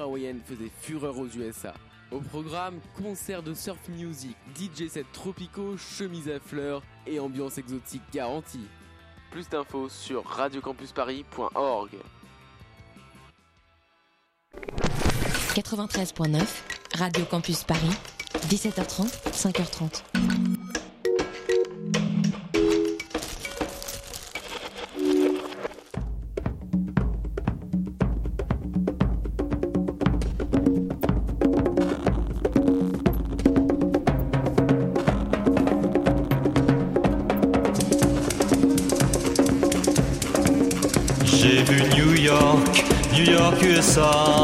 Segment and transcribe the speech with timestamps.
[0.00, 1.74] hawaïenne faisait fureur aux USA.
[2.12, 8.02] Au programme, concert de surf music, DJ sets tropicaux, chemise à fleurs et ambiance exotique
[8.12, 8.66] garantie.
[9.30, 11.90] Plus d'infos sur radiocampusparis.org.
[15.54, 16.42] 93.9,
[16.94, 17.90] Radio Campus Paris,
[18.48, 20.35] 17h30, 5h30.
[43.86, 44.35] saw.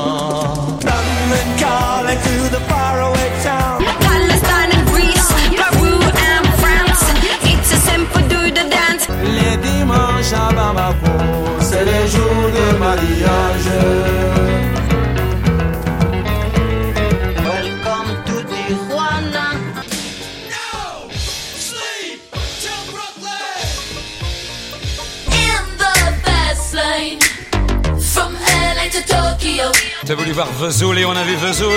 [30.32, 31.72] Voulu voir Vesoul et on a vu Vesoul.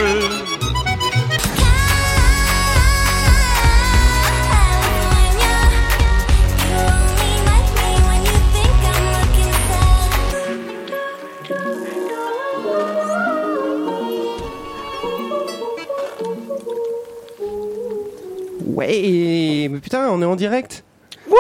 [18.66, 20.86] Ouais, mais putain, on est en direct.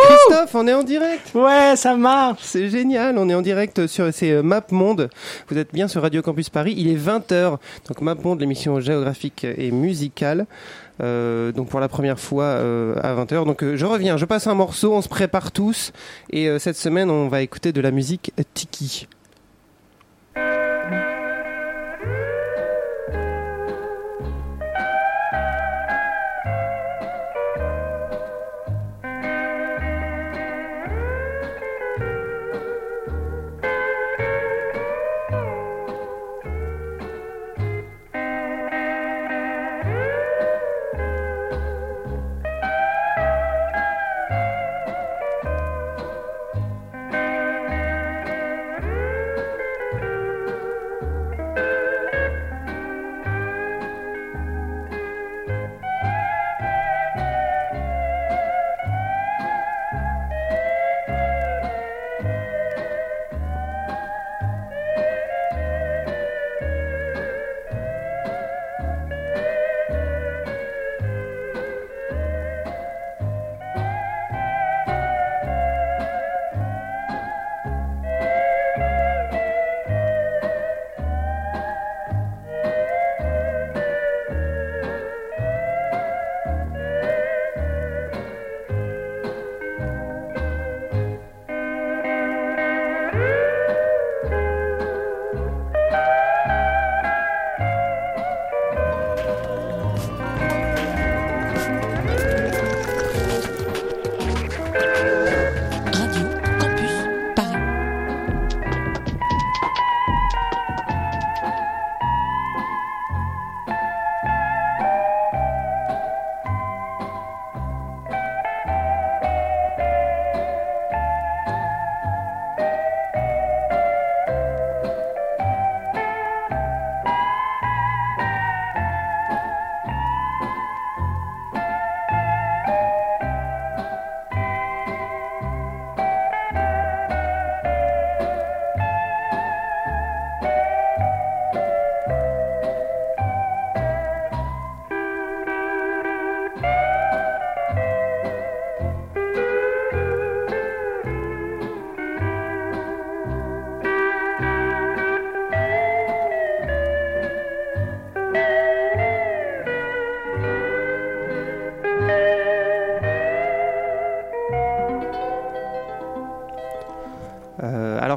[0.06, 1.32] Christophe, on est en direct.
[1.34, 2.42] Ouais, ça marche.
[2.44, 5.10] C'est génial, on est en direct sur c'est euh, Map Monde.
[5.50, 6.74] Vous êtes bien sur Radio Campus Paris.
[6.76, 7.58] Il est 20h.
[7.88, 10.48] Donc Map Monde, l'émission géographique et musicale.
[11.02, 13.46] Euh, donc pour la première fois euh, à 20h.
[13.46, 15.92] Donc euh, je reviens, je passe un morceau, on se prépare tous
[16.32, 19.08] et cette semaine on va écouter de la musique tiki.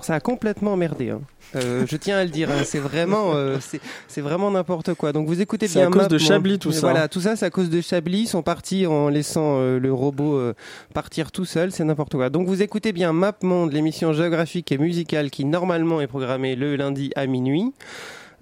[0.09, 1.11] Ça a complètement merdé.
[1.11, 1.21] hein.
[1.55, 2.51] Euh, je tiens à le dire.
[2.51, 2.63] hein.
[2.65, 5.13] C'est vraiment, euh, c'est c'est vraiment n'importe quoi.
[5.13, 5.89] Donc vous écoutez C'est bien.
[5.89, 6.17] à cause Map, de.
[6.17, 6.81] Chablis, tout Mais ça.
[6.81, 8.21] Voilà, tout ça, c'est à cause de Chablis.
[8.23, 10.55] Ils sont partis en laissant euh, le robot euh,
[10.95, 11.73] partir tout seul.
[11.73, 12.31] C'est n'importe quoi.
[12.31, 16.75] Donc vous écoutez bien Map Monde, l'émission géographique et musicale qui normalement est programmée le
[16.77, 17.75] lundi à minuit.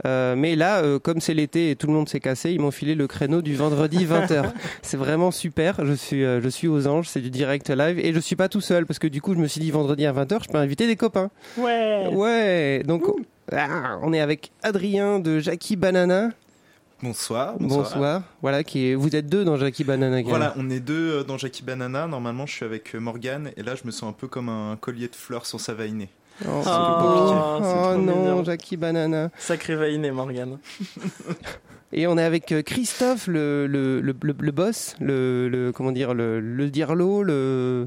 [0.04, 2.70] Euh, mais là, euh, comme c'est l'été et tout le monde s'est cassé, ils m'ont
[2.70, 4.52] filé le créneau du vendredi 20h.
[4.82, 5.84] c'est vraiment super.
[5.86, 7.08] Je suis, euh, je suis aux anges.
[7.08, 9.38] C'est du direct live et je suis pas tout seul parce que du coup, je
[9.38, 11.30] me suis dit vendredi à 20h, je peux inviter des copains.
[11.56, 12.08] Ouais.
[12.12, 13.04] Ouais, donc
[13.52, 16.30] Ah, on est avec Adrien de Jackie Banana.
[17.02, 17.82] Bonsoir, Bonsoir.
[17.84, 18.22] bonsoir.
[18.40, 18.94] Voilà, qui est...
[18.94, 20.22] vous êtes deux dans Jackie Banana.
[20.24, 22.06] Voilà, on est deux dans Jackie Banana.
[22.06, 25.08] Normalement, je suis avec Morgane et là, je me sens un peu comme un collier
[25.08, 25.74] de fleurs sur sa
[26.44, 27.60] Oh, Ah, oh
[27.94, 28.44] trop non, mignon.
[28.44, 29.30] Jackie Banana.
[29.38, 30.58] Sacré vainé, Morgane.
[31.92, 35.92] Et on est avec euh, Christophe, le, le, le, le- le boss, le, le comment
[35.92, 37.86] dire, le, le dirlo, le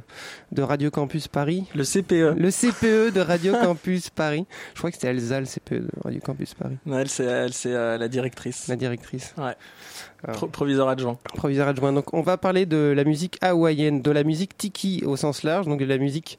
[0.53, 2.33] de Radio Campus Paris, Le CPE.
[2.39, 4.45] le CPE de Radio Campus Paris.
[4.73, 7.53] Je crois que c'était Elsa, le CPE de Radio Campus Paris, Non, elle, c'est elle,
[7.53, 8.67] c'est, euh, la directrice.
[8.69, 9.35] la directrice.
[9.37, 9.55] Ouais.
[10.33, 11.17] Pro- proviseur adjoint.
[11.35, 11.93] proviseur adjoint.
[11.93, 15.65] Donc, on va parler de la musique hawaïenne, de la musique tiki au sens large,
[15.67, 16.37] donc de la musique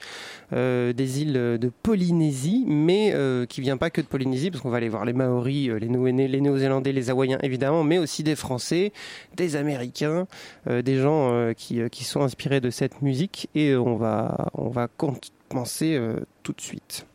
[0.52, 4.68] euh, des îles de Polynésie, mais euh, qui vient pas que de Polynésie, parce qu'on
[4.70, 8.36] va aller voir les Maoris, euh, les, les Néo-Zélandais, les Hawaïens évidemment, mais aussi des
[8.36, 8.92] Français,
[9.36, 10.26] des Américains,
[10.68, 14.88] euh, des gens qui, qui sont inspirés de cette musique, et on va on va
[14.88, 15.98] commencer
[16.42, 17.06] tout de suite.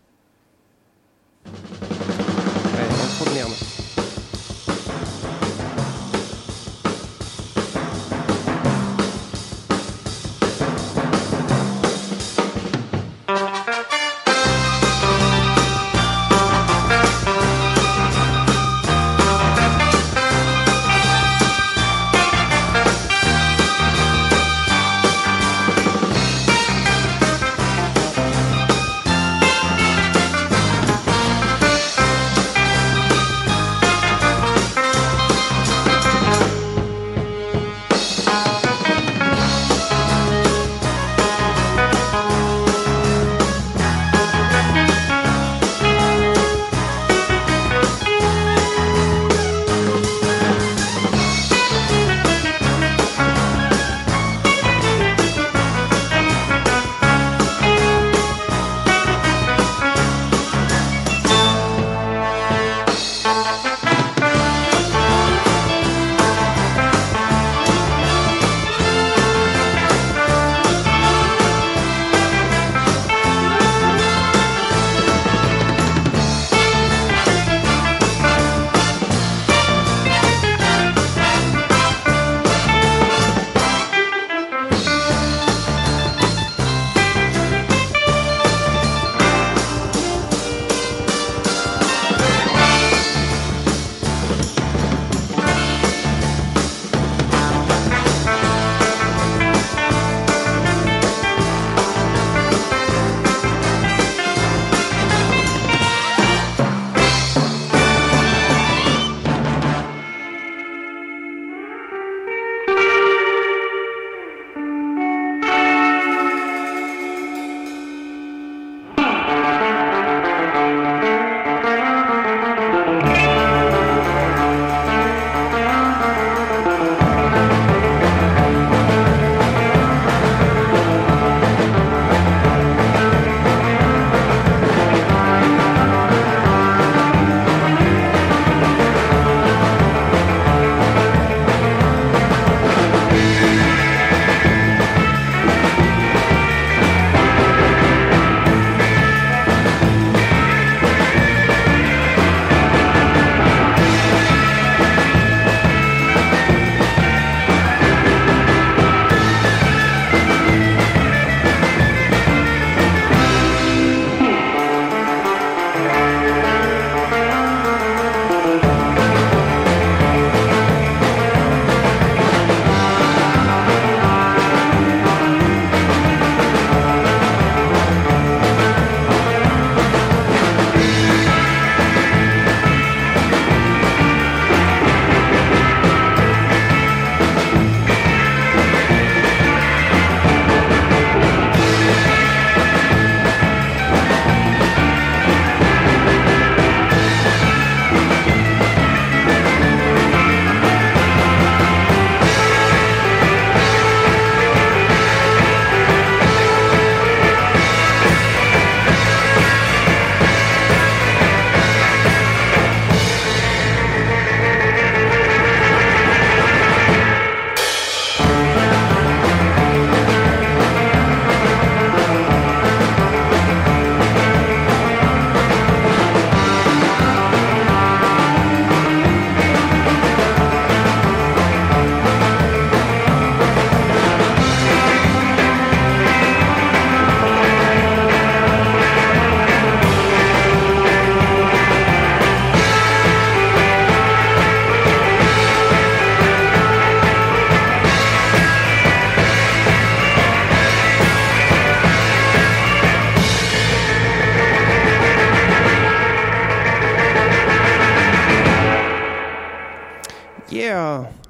[1.46, 1.52] Ouais,
[2.90, 3.52] pas trop de merde.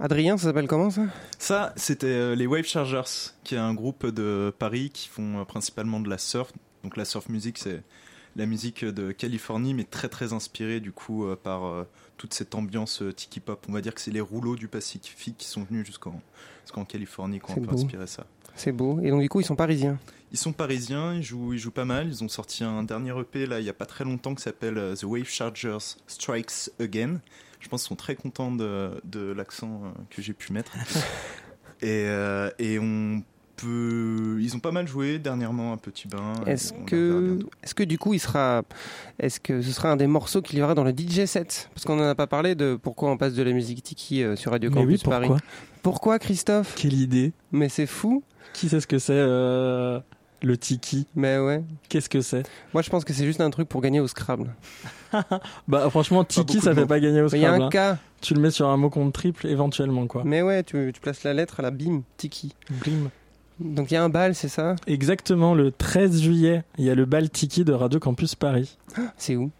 [0.05, 1.01] Adrien, ça s'appelle comment ça?
[1.39, 5.45] Ça, c'était euh, les Wave Chargers, qui est un groupe de Paris qui font euh,
[5.45, 6.53] principalement de la surf.
[6.83, 7.81] Donc la surf music, c'est
[8.35, 13.01] la musique de Californie, mais très très inspirée du coup euh, par toute cette ambiance
[13.15, 13.65] tiki pop.
[13.67, 17.49] On va dire que c'est les rouleaux du Pacifique qui sont venus jusqu'en Californie qui
[17.49, 18.27] ont un peu inspiré ça.
[18.55, 18.99] C'est beau.
[19.01, 19.97] Et donc du coup, ils sont parisiens?
[20.31, 22.09] Ils sont parisiens, ils jouent, ils jouent pas mal.
[22.09, 24.93] Ils ont sorti un dernier EP là il y a pas très longtemps qui s'appelle
[24.95, 27.21] The Wave Chargers Strikes Again.
[27.65, 30.71] Je pense qu'ils sont très contents de, de l'accent euh, que j'ai pu mettre.
[31.81, 33.23] et, euh, et on
[33.55, 36.33] peut, ils ont pas mal joué dernièrement à Petit Bain.
[36.45, 38.61] Est-ce que, est-ce que du coup, il sera,
[39.17, 41.71] est-ce que ce sera un des morceaux qu'il y aura dans le DJ set?
[41.73, 44.35] Parce qu'on en a pas parlé de pourquoi on passe de la musique tiki euh,
[44.35, 45.27] sur Radio Mais oui, Campus pourquoi?
[45.27, 45.41] Paris.
[45.81, 46.75] Pourquoi, Christophe?
[46.75, 48.23] Quelle idée Mais c'est fou.
[48.53, 49.99] Qui sait ce que c'est euh,
[50.45, 51.63] le tiki Mais ouais.
[51.89, 52.43] Qu'est-ce que c'est?
[52.73, 54.53] Moi, je pense que c'est juste un truc pour gagner au Scrabble.
[55.67, 57.63] Bah franchement, tiki ça fait pas gagner au Mais il y a Scrabble.
[57.63, 57.69] un hein.
[57.69, 57.97] cas.
[58.21, 60.23] Tu le mets sur un mot compte triple éventuellement quoi.
[60.25, 62.53] Mais ouais, tu, tu places la lettre à la bim, tiki.
[62.69, 63.09] Blim.
[63.59, 64.75] Donc il y a un bal, c'est ça?
[64.87, 68.77] Exactement, le 13 juillet, il y a le bal tiki de Radio Campus Paris.
[69.15, 69.51] C'est où?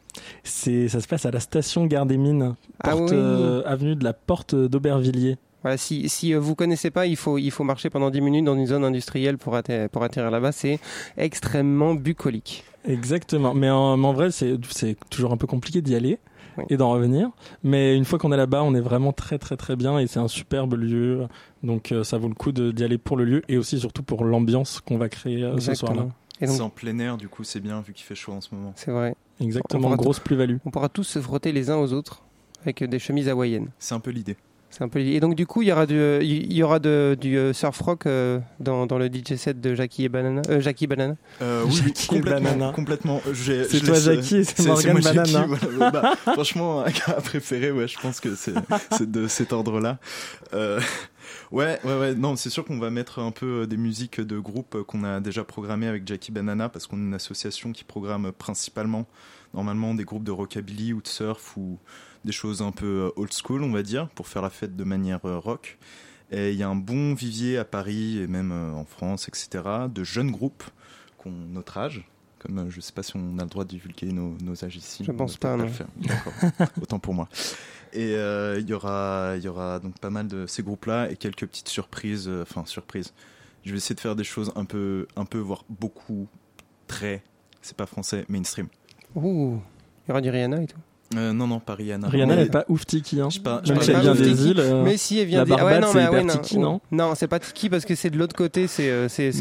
[0.43, 3.07] C'est, ça se passe à la station Gare des Mines, Ah oui.
[3.13, 5.37] euh, avenue de la Porte d'Aubervilliers.
[5.65, 8.45] Voilà, si si euh, vous connaissez pas, il faut il faut marcher pendant 10 minutes
[8.45, 10.51] dans une zone industrielle pour atterrir, pour atterrir là-bas.
[10.51, 10.79] C'est
[11.17, 12.63] extrêmement bucolique.
[12.87, 16.19] Exactement, mais en, mais en vrai, c'est, c'est toujours un peu compliqué d'y aller
[16.59, 16.65] Oui.
[16.69, 17.31] et d'en revenir.
[17.63, 20.19] Mais une fois qu'on est là-bas, on est vraiment très très très bien et c'est
[20.19, 21.27] un superbe lieu.
[21.63, 24.23] Donc euh, ça vaut le coup d'y aller pour le lieu et aussi surtout pour
[24.23, 26.05] l'ambiance qu'on va créer euh, ce soir-là.
[26.39, 28.73] C'est en plein air, du coup c'est bien vu qu'il fait chaud en ce moment.
[28.75, 29.15] c'est vrai.
[29.39, 30.57] Exactement, grosse plus-value.
[30.63, 32.21] On pourra tous se frotter les uns aux autres
[32.61, 33.69] avec des chemises hawaïennes.
[33.79, 34.37] C'est un peu l'idée.
[34.71, 36.79] C'est un peu et donc du coup il y aura du euh, il y aura
[36.79, 40.59] de, du surf rock euh, dans, dans le DJ set de Jackie et Banana euh,
[40.59, 41.15] Jackie Banana.
[41.41, 42.71] Euh, oui, et complètement, Banana.
[42.73, 43.21] complètement.
[43.25, 45.45] C'est je toi Jackie et c'est Jackie, Banana.
[45.47, 45.91] voilà.
[45.91, 48.53] Bah, franchement, un gars préféré, ouais, je pense que c'est
[49.09, 49.97] de cet ordre-là.
[50.53, 50.81] Euh,
[51.51, 52.15] ouais, ouais, ouais.
[52.15, 55.45] Non, c'est sûr qu'on va mettre un peu des musiques de groupe qu'on a déjà
[55.45, 59.05] programmées avec Jackie Banana parce qu'on est une association qui programme principalement,
[59.53, 61.79] normalement, des groupes de rockabilly ou de surf ou
[62.25, 64.83] des choses un peu euh, old school, on va dire, pour faire la fête de
[64.83, 65.77] manière euh, rock.
[66.31, 69.63] Et il y a un bon vivier à Paris et même euh, en France, etc.,
[69.89, 70.63] de jeunes groupes
[71.21, 72.03] qui ont notre âge.
[72.39, 74.75] Comme euh, je sais pas si on a le droit de divulguer nos, nos âges
[74.75, 75.03] ici.
[75.05, 75.67] Je pense pas, non.
[75.97, 76.33] D'accord.
[76.81, 77.29] Autant pour moi.
[77.93, 81.15] Et euh, il y aura, il y aura donc pas mal de ces groupes-là et
[81.15, 82.27] quelques petites surprises.
[82.27, 83.13] euh, Enfin, surprises.
[83.63, 86.27] Je vais essayer de faire des choses un peu, un peu, voire beaucoup,
[86.87, 87.23] très,
[87.61, 88.67] c'est pas français, mainstream.
[89.15, 89.59] Ouh,
[90.05, 90.77] il y aura du Rihanna et tout.
[91.17, 92.07] Euh, non, non, pas Rihanna.
[92.07, 93.19] Rihanna n'est pas ouf tiki.
[93.21, 93.27] Hein.
[93.29, 94.59] Je sais pas, je Même si elle vient des tiki, îles.
[94.59, 95.51] euh, Mais si elle vient la des...
[95.53, 96.81] ah Barbade, non, c'est ouais, tiki, non?
[96.91, 99.31] Non, c'est pas tiki parce que c'est de l'autre côté, c'est euh, c'est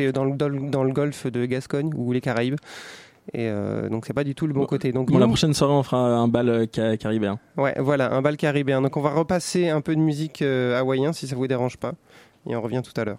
[0.00, 2.56] euh, dans le dans dans le golfe de Gascogne ou les Caraïbes.
[3.32, 4.92] Et euh, donc c'est pas du tout le bon Bon, côté.
[4.92, 7.38] Donc Bon, la prochaine soirée, on fera un bal euh, ca- caribéen.
[7.56, 8.80] ouais, voilà, un bal caribéen.
[8.82, 11.92] Donc on va repasser un peu de musique euh, hawaïen si ça vous dérange pas.
[12.48, 13.18] Et on revient tout à l'heure.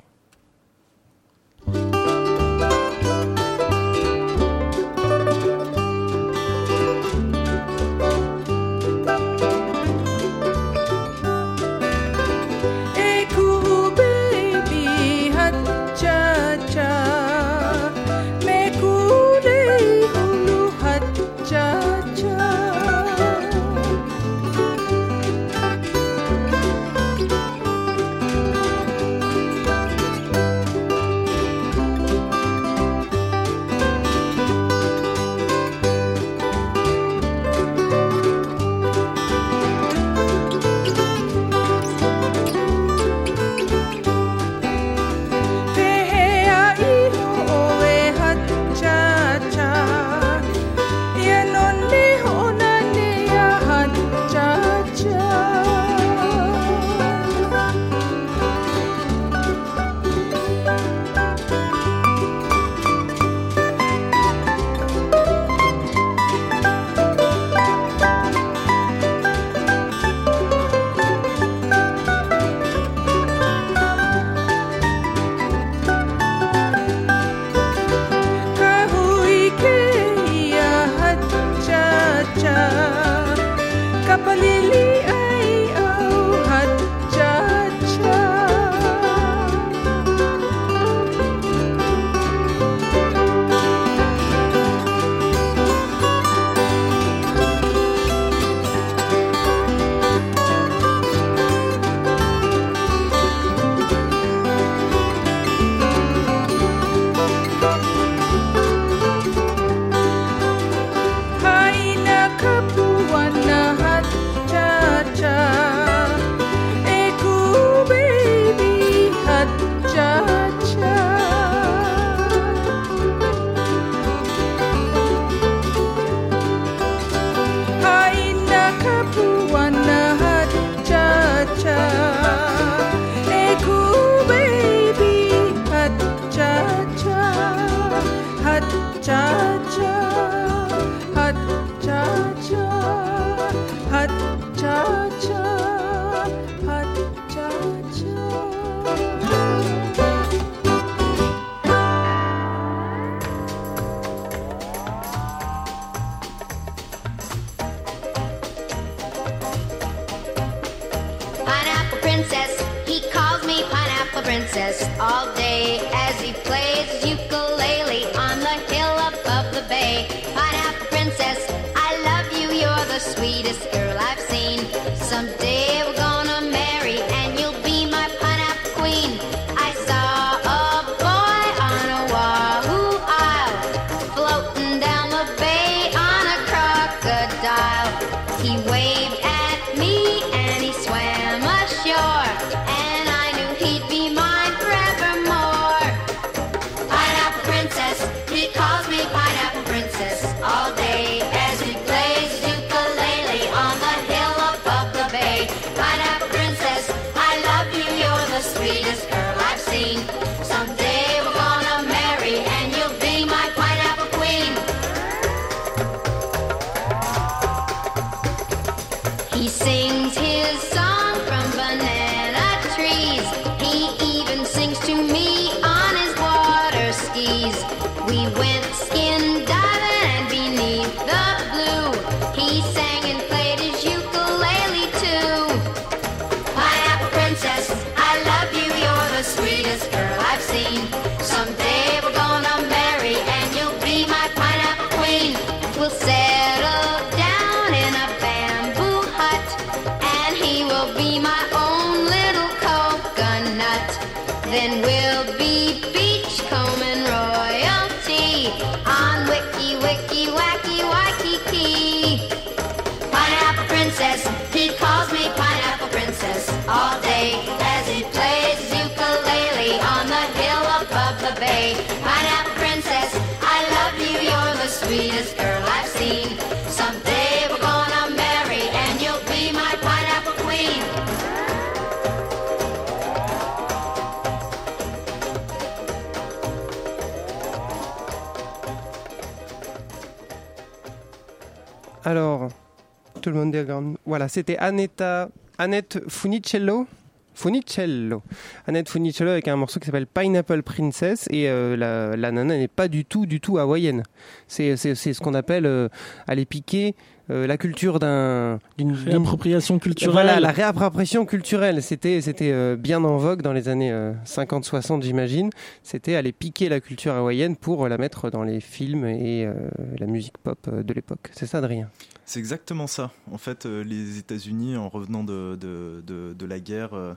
[294.05, 296.87] Voilà, c'était Annetta, Annette Funicello.
[297.33, 298.23] Funicello.
[298.65, 302.67] Annette Funicello avec un morceau qui s'appelle Pineapple Princess et euh, la, la nana n'est
[302.67, 304.01] pas du tout, du tout hawaïenne.
[304.47, 305.87] C'est, ce qu'on appelle euh,
[306.27, 306.95] aller piquer
[307.29, 310.13] euh, la culture d'un, d'une, Réappropriation culturelle.
[310.13, 313.91] Voilà, la réappropriation culturelle, c'était c'était euh, bien en vogue dans les années
[314.25, 315.49] 50-60, j'imagine.
[315.83, 319.53] C'était aller piquer la culture hawaïenne pour euh, la mettre dans les films et euh,
[319.99, 321.29] la musique pop euh, de l'époque.
[321.33, 321.89] C'est ça, Adrien?
[322.25, 323.11] C'est exactement ça.
[323.31, 327.13] En fait, euh, les États-Unis, en revenant de, de, de, de la guerre, euh,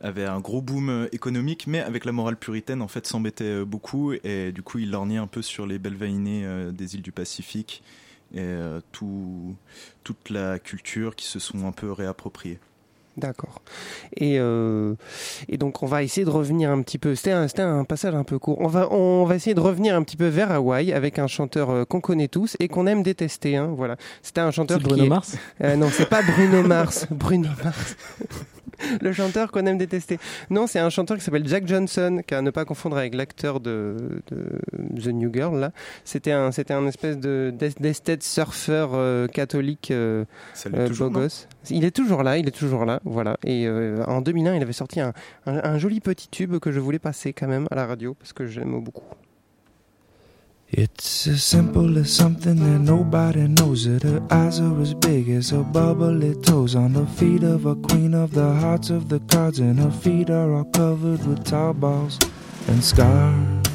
[0.00, 3.64] avaient un gros boom euh, économique, mais avec la morale puritaine, en fait, s'embêtaient euh,
[3.64, 4.12] beaucoup.
[4.24, 7.12] Et du coup, ils lorgnaient un peu sur les belles vainées euh, des îles du
[7.12, 7.82] Pacifique
[8.34, 9.54] et euh, tout,
[10.04, 12.58] toute la culture qui se sont un peu réappropriées.
[13.18, 13.62] D'accord.
[14.16, 14.94] Et, euh,
[15.48, 17.16] et donc on va essayer de revenir un petit peu.
[17.16, 18.60] C'était un, passage un peu court.
[18.60, 21.70] On va, on va essayer de revenir un petit peu vers Hawaï avec un chanteur
[21.70, 23.56] euh, qu'on connaît tous et qu'on aime détester.
[23.56, 23.96] Hein, voilà.
[24.22, 25.36] C'était un chanteur qui Bruno est- Mars?
[25.62, 27.08] Euh, non, c'est pas Bruno Mars.
[27.10, 27.96] Bruno Mars.
[29.00, 30.18] Le chanteur qu'on aime détester.
[30.50, 34.20] Non, c'est un chanteur qui s'appelle Jack Johnson, qu'à ne pas confondre avec l'acteur de,
[34.30, 34.46] de
[35.00, 35.58] The New Girl.
[35.58, 35.72] Là,
[36.04, 40.24] c'était un, c'était un espèce de d'es- d'esthète surfeur euh, catholique euh,
[40.74, 41.48] euh, beau gosse.
[41.70, 43.36] Il est toujours là, il est toujours là, voilà.
[43.44, 45.12] Et euh, en 2001, il avait sorti un,
[45.46, 48.32] un, un joli petit tube que je voulais passer quand même à la radio parce
[48.32, 49.04] que j'aime beaucoup.
[50.70, 54.02] It's as simple as something that nobody knows it.
[54.02, 58.12] Her eyes are as big as her bubbly toes on the feet of a queen
[58.12, 62.18] of the hearts of the cards, and her feet are all covered with tar balls
[62.66, 63.66] and scars.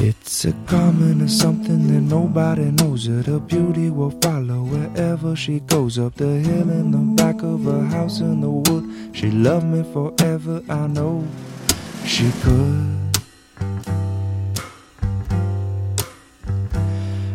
[0.00, 3.26] It's a common as something that nobody knows it.
[3.26, 7.84] Her beauty will follow wherever she goes up the hill in the back of her
[7.84, 9.14] house in the wood.
[9.14, 11.24] She loved me forever, I know
[12.04, 13.18] she could.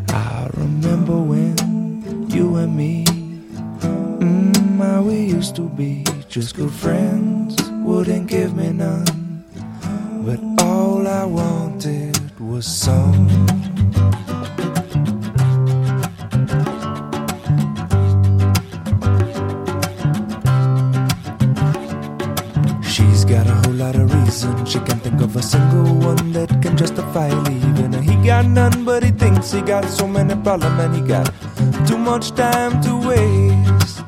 [0.09, 7.55] I remember when you and me, mm, how we used to be just good friends,
[7.83, 9.43] wouldn't give me none,
[10.25, 13.27] but all I wanted was some.
[24.65, 27.93] She can't think of a single one that can justify leaving.
[28.03, 31.31] He got none, but he thinks he got so many problems, and he got
[31.87, 34.03] too much time to waste.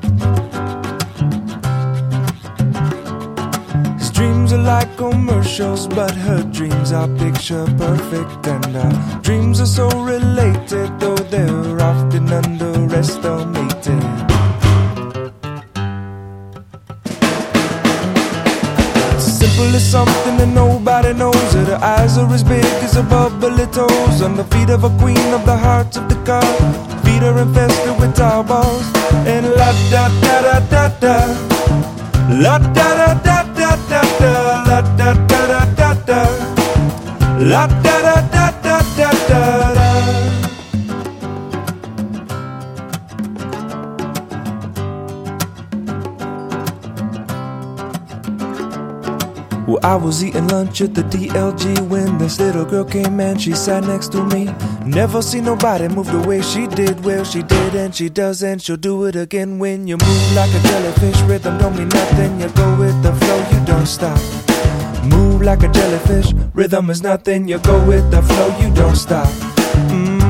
[3.97, 9.89] His dreams are like commercials, but her dreams are picture perfect, and dreams are so
[9.89, 14.20] related, though they're often underestimated.
[19.61, 21.53] Simple as something that nobody knows.
[21.53, 24.21] Her eyes are as big as her bubbly toes.
[24.21, 26.43] On the feet of a queen of the hearts of the car.
[27.03, 28.85] Feet are infested with tar balls.
[29.25, 31.15] And la da da da da da.
[32.43, 34.33] La da da da da da da.
[34.69, 36.21] La da da da da da.
[37.51, 39.70] La da da da da da da.
[49.83, 53.83] I was eating lunch at the DLG when this little girl came and she sat
[53.83, 54.45] next to me.
[54.85, 57.03] Never seen nobody move the way she did.
[57.03, 59.57] Well, she did and she does and she'll do it again.
[59.57, 62.39] When you move like a jellyfish, rhythm don't mean nothing.
[62.39, 64.19] You go with the flow, you don't stop.
[65.03, 67.47] Move like a jellyfish, rhythm is nothing.
[67.47, 69.27] You go with the flow, you don't stop.
[69.89, 70.21] Mm.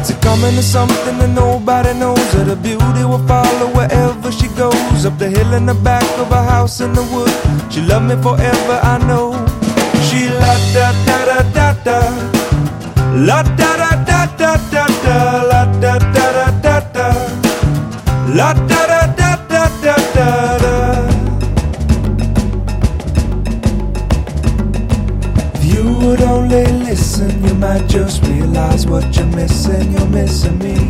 [0.00, 2.32] It's a coming to something that nobody knows.
[2.32, 5.06] That the beauty will follow wherever goes.
[5.06, 7.34] Up the hill in the back of a house in the wood.
[7.72, 9.26] She love me forever, I know.
[10.06, 11.98] She la da da da da da.
[13.28, 15.16] La da da da da da da.
[15.50, 17.08] La da da da da da.
[18.38, 19.96] La da da da da da
[20.62, 20.74] da.
[25.56, 29.92] If you would only listen, you might just realize what you're missing.
[29.94, 30.89] You're missing me.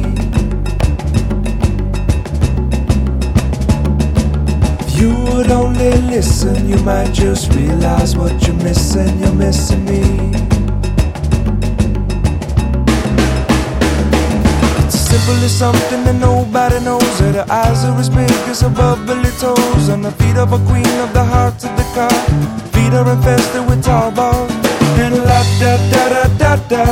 [6.20, 9.12] Listen, you might just realize what you're missing.
[9.20, 10.02] You're missing me.
[14.80, 17.14] It's as simple as something that nobody knows.
[17.20, 19.88] That her eyes are as big as her bubbly toes.
[19.88, 22.18] On the feet of a queen of the hearts of the car.
[22.74, 24.52] Feet are infested with tar balls.
[25.04, 26.84] And la da da da da da.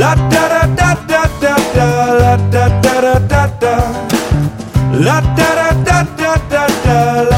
[0.00, 1.86] La da da da da da da.
[2.22, 3.74] La da da da da da.
[5.06, 7.37] La da da da da da da.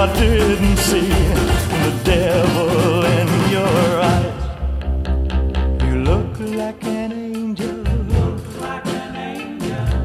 [0.00, 4.44] I didn't see the devil in your eyes.
[5.82, 7.82] You look like an angel,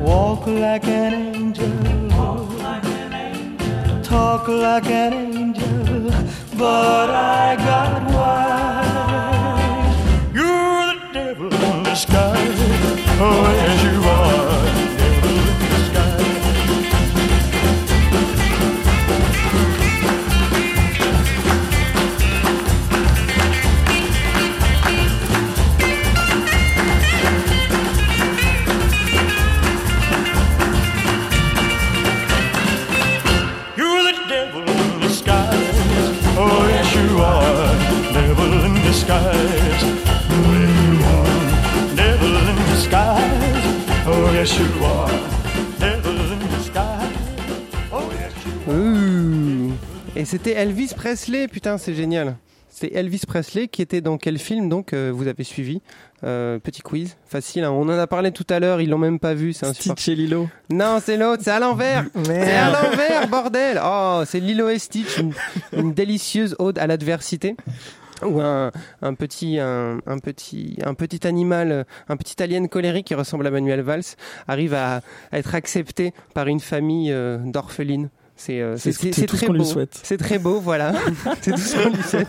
[0.02, 1.70] walk like an angel,
[4.02, 6.10] talk like an angel,
[6.58, 9.96] but I got wise.
[10.34, 12.60] You're the devil in disguise.
[13.22, 14.73] Oh, yes, you are.
[44.44, 45.10] Yes, you are.
[48.68, 49.72] Ouh.
[50.16, 52.36] Et c'était Elvis Presley, putain, c'est génial.
[52.70, 55.82] C'était Elvis Presley qui était dans quel film donc euh, vous avez suivi
[56.24, 57.64] Euh, Petit quiz, facile.
[57.66, 57.72] hein.
[57.72, 59.54] On en a parlé tout à l'heure, ils l'ont même pas vu.
[59.54, 60.50] C'est un Stitch et Lilo.
[60.70, 62.06] Non, c'est l'autre, c'est à l'envers.
[62.26, 63.80] C'est à l'envers, bordel.
[63.84, 65.34] Oh, c'est Lilo et Stitch, une,
[65.78, 67.56] une délicieuse ode à l'adversité.
[68.22, 68.72] Où un,
[69.02, 73.52] un petit un, un petit un petit animal, un petit alien colérique qui ressemble à
[73.52, 74.04] Manuel Valls
[74.48, 78.10] arrive à, à être accepté par une famille euh, d'orphelines.
[78.46, 78.90] C'est euh, ce
[79.26, 79.66] très qu'on lui beau.
[79.66, 79.98] souhaite.
[80.04, 80.92] C'est très beau, voilà.
[81.42, 82.28] c'est tout ce qu'on lui souhaite.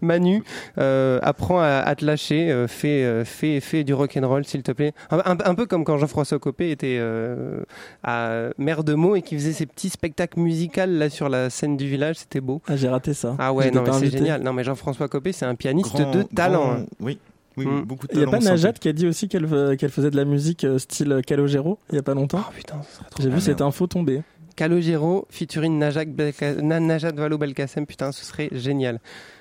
[0.00, 0.42] Manu
[0.78, 4.72] euh, apprend à, à te lâcher, euh, fait, euh, fait, fait du rock'n'roll s'il te
[4.72, 4.92] plaît.
[5.10, 7.60] Un, un- un peu comme quand Jean-François Copé était euh,
[8.02, 11.76] à Mère de mots et qui faisait ses petits spectacles musicaux là sur la scène
[11.76, 12.60] du village, c'était beau.
[12.66, 13.36] Ah, j'ai raté ça.
[13.38, 14.42] Ah ouais, non mais c'est génial.
[14.42, 16.60] Non mais Jean-François Copé, c'est un pianiste Grand- de talent.
[16.64, 16.86] grand- hein.
[17.00, 17.18] Oui,
[17.56, 17.82] oui, Mm.
[17.84, 20.24] beaucoup de Il y a pas Najat qui a dit aussi qu'elle faisait de la
[20.26, 22.74] musique euh, style Calogero il y a pas longtemps Oh putain,
[23.20, 24.22] J'ai vu cette info tomber.
[24.56, 29.00] Calogero featuring Najat, Vallaud Belkacem, putain, ce serait génial.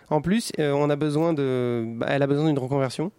[0.09, 3.11] En plus, euh, on a besoin de, bah, elle a besoin d'une reconversion.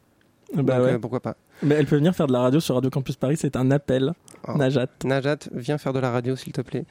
[0.55, 0.93] Bah donc, ouais.
[0.93, 1.37] euh, pourquoi pas.
[1.63, 4.13] Mais elle peut venir faire de la radio sur Radio Campus Paris, c'est un appel.
[4.47, 4.53] Oh.
[4.57, 4.87] Najat.
[5.05, 6.85] Najat, viens faire de la radio, s'il te plaît.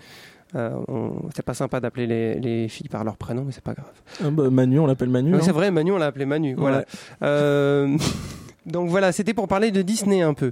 [0.56, 3.74] Euh, on- C'est pas sympa d'appeler les, les filles par leur prénom, mais c'est pas
[3.74, 3.92] grave.
[4.24, 5.32] Ah bah, Manu, on l'appelle Manu.
[5.32, 5.42] Oui, hein.
[5.44, 6.56] c'est vrai, Manu, on l'a appelé Manu.
[6.56, 6.80] Voilà.
[6.80, 6.86] Ouais.
[7.24, 7.98] Euh,
[8.66, 10.52] donc voilà, c'était pour parler de Disney un peu.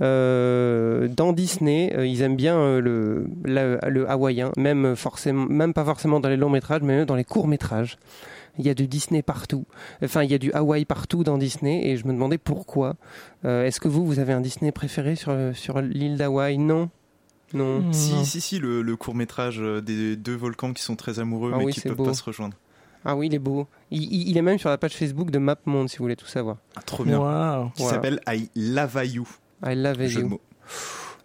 [0.00, 5.72] Euh, dans Disney, euh, ils aiment bien euh, le, la- le hawaïen, même forcément, même
[5.72, 7.96] pas forcément dans les longs métrages, mais même dans les courts métrages.
[8.58, 9.64] Il y a du Disney partout.
[10.04, 12.94] Enfin, il y a du Hawaï partout dans Disney, et je me demandais pourquoi.
[13.44, 16.58] Euh, Est-ce que vous, vous avez un Disney préféré sur sur l'île d'Hawaï?
[16.58, 16.88] Non?
[17.52, 17.82] Non?
[17.92, 21.58] Si, si, si, le, le court métrage des deux volcans qui sont très amoureux Ah
[21.58, 22.04] mais oui, qui c'est peuvent beau.
[22.04, 22.56] pas se rejoindre.
[23.04, 23.66] Ah oui, il est beau.
[23.90, 26.26] Il, il- il est même sur la page Facebook de MapMonde, si vous voulez tout
[26.26, 26.56] savoir.
[26.76, 27.18] Ah, trop bien.
[27.74, 27.96] Qui Voilà.
[27.96, 29.26] s'appelle I Love You.
[29.66, 30.28] I love Jeu de you.
[30.28, 30.40] mots.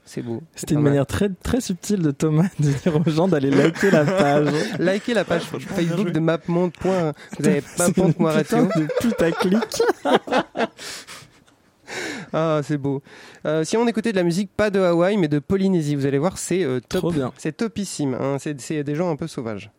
[0.06, 0.42] C'est beau.
[0.56, 0.92] C'était une mal.
[0.94, 4.48] manière très, très subtile de Thomas de dire aux gens d'aller liker la page.
[4.80, 6.74] Likez la page bien Facebook de MapMonde.
[6.74, 9.82] point- Vous avez C'est putain de putaclic.
[12.32, 13.02] Ah, c'est beau.
[13.48, 16.20] Euh, si on écoutait de la musique, pas de Hawaï, mais de Polynésie, vous allez
[16.20, 17.13] voir, c'est euh, top.
[17.38, 18.13] C'est topissime.
[18.20, 18.38] hein.
[18.39, 19.72] C'est c'est des gens un peu sauvages.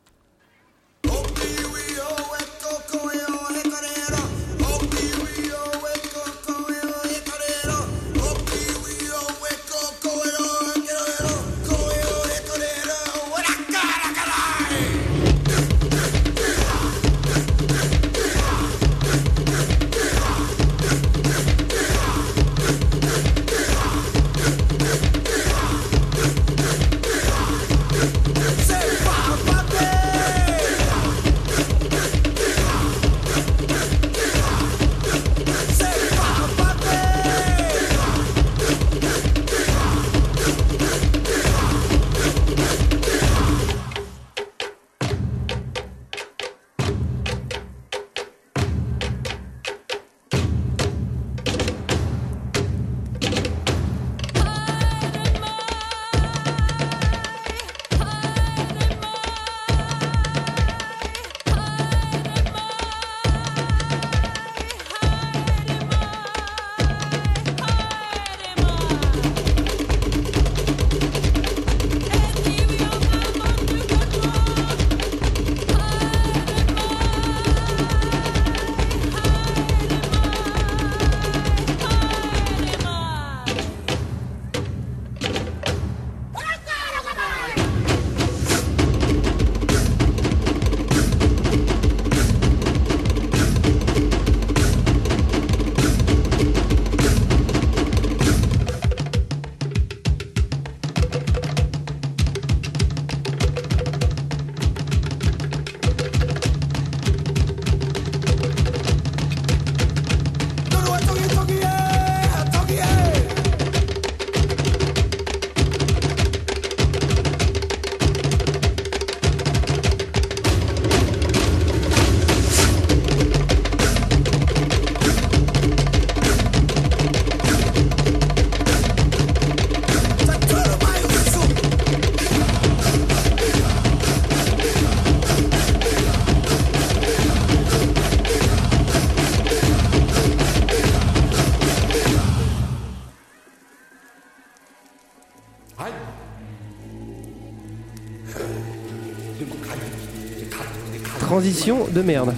[151.92, 152.32] De merde.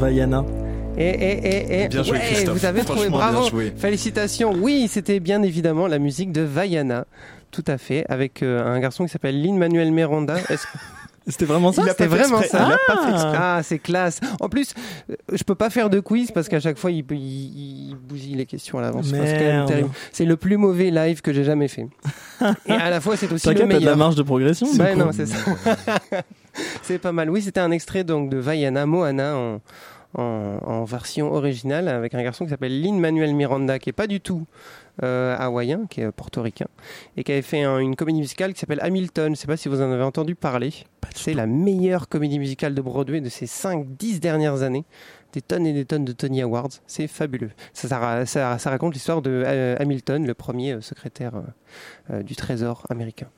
[0.00, 0.44] Vaiana.
[0.98, 2.58] Et, et, et, et Bien joué, ouais, Christophe.
[2.58, 3.72] vous avez trouvé, bravo, joué.
[3.76, 4.52] félicitations.
[4.52, 7.06] Oui, c'était bien évidemment la musique de Vaiana,
[7.50, 10.36] tout à fait, avec euh, un garçon qui s'appelle Lin Manuel Miranda.
[10.48, 10.66] Est-ce-
[11.26, 12.66] C'était vraiment ça C'était vraiment ça.
[12.66, 13.36] Il a pas fait exprès.
[13.38, 14.20] Ah, c'est classe.
[14.40, 14.72] En plus,
[15.10, 18.34] euh, je peux pas faire de quiz parce qu'à chaque fois, il, il, il bousille
[18.34, 19.12] les questions à l'avance.
[20.12, 21.86] C'est le plus mauvais live que j'ai jamais fait.
[22.66, 23.90] Et à la fois, c'est aussi le t'as de meilleur.
[23.90, 24.66] la marge de progression.
[24.66, 24.76] coup.
[24.96, 25.36] non, c'est ça.
[26.82, 27.30] c'est pas mal.
[27.30, 29.60] Oui, c'était un extrait donc de Vaiana Moana en,
[30.14, 30.22] en,
[30.62, 34.20] en version originale avec un garçon qui s'appelle Lin Manuel Miranda, qui est pas du
[34.20, 34.46] tout
[35.02, 36.66] euh, hawaïen, qui est portoricain,
[37.16, 39.34] et qui avait fait un- une comédie musicale qui s'appelle Hamilton.
[39.34, 40.72] Je sais pas si vous en avez entendu parler.
[41.14, 44.84] C'est la meilleure comédie musicale de Broadway de ces 5-10 dernières années.
[45.32, 46.68] Des tonnes et des tonnes de Tony Awards.
[46.88, 47.50] C'est fabuleux.
[47.72, 52.14] Ça, ça ra- ça- ça raconte l'histoire de euh, Hamilton, le premier euh, secrétaire euh,
[52.14, 53.28] euh, du Trésor américain.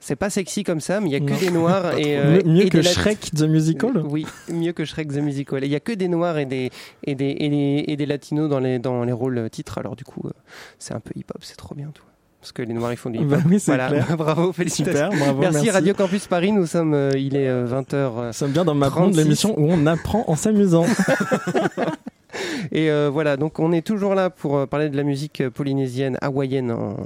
[0.00, 1.38] C'est pas sexy comme ça, mais il y a que Non.
[1.38, 4.72] des noirs et euh, Mieux- mieux et que des lat- Shrek the Musical Oui, mieux
[4.72, 5.64] que Shrek the Musical.
[5.64, 6.70] Il y a que des noirs et des
[7.04, 9.78] et des et des, et des latinos dans les dans les rôles euh, titres.
[9.78, 10.30] Alors du coup, euh,
[10.78, 12.04] c'est un peu hip-hop, c'est trop bien tout.
[12.40, 13.28] Parce que les noirs ils font du hip-hop.
[13.30, 13.88] Bah oui, c'est voilà.
[13.88, 14.16] clair.
[14.16, 15.10] bravo, félicitations.
[15.10, 15.70] Super, bravo, merci, merci.
[15.70, 16.52] Radio Campus Paris.
[16.52, 18.26] Nous sommes, euh, il est 20h.
[18.28, 20.86] Nous sommes bien dans ma de l'émission où on apprend en s'amusant.
[22.72, 25.50] Et euh, voilà, donc on est toujours là pour euh, parler de la musique euh,
[25.50, 26.96] polynésienne, hawaïenne en,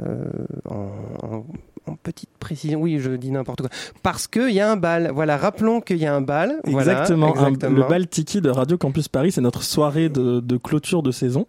[0.00, 0.24] euh,
[0.68, 0.88] en,
[1.22, 1.44] en-
[1.86, 2.80] en petite précision.
[2.80, 3.70] Oui, je dis n'importe quoi.
[4.02, 5.10] Parce qu'il y a un bal.
[5.14, 6.60] Voilà, rappelons qu'il y a un bal.
[6.64, 10.56] Voilà, Exactement, un- le bal Tiki de Radio Campus Paris, c'est notre soirée de, de
[10.56, 11.46] clôture de saison.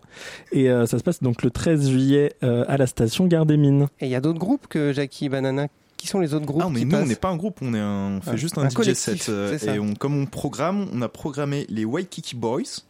[0.52, 3.58] Et euh, ça se passe donc le 13 juillet euh, à la station Gare des
[3.58, 3.88] Mines.
[4.00, 5.68] Et il y a d'autres groupes que Jackie Banana.
[5.96, 7.74] Qui sont les autres groupes Ah, mais qui nous, on n'est pas un groupe, on,
[7.74, 9.28] est un- on fait Ah, juste un un, DJ set.
[9.30, 12.82] euh, et on, comme on programme, on a programmé les Waikiki Boys,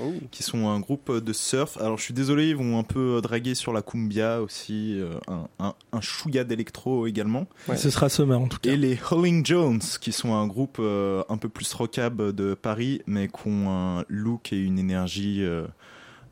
[0.00, 0.12] Oh.
[0.30, 1.76] qui sont un groupe de surf.
[1.78, 5.48] Alors, je suis désolé, ils vont un peu draguer sur la cumbia aussi, euh, un,
[5.58, 7.46] un, un chouïa d'électro également.
[7.68, 7.76] Ouais.
[7.76, 8.70] Ce sera Summer en tout cas.
[8.72, 13.02] Et les Howling Jones, qui sont un groupe euh, un peu plus rockab de Paris,
[13.06, 15.66] mais qui ont un look et une énergie euh,